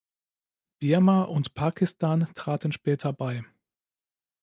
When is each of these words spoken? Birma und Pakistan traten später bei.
Birma 0.79 1.21
und 1.25 1.53
Pakistan 1.53 2.25
traten 2.33 2.71
später 2.71 3.13
bei. 3.13 3.45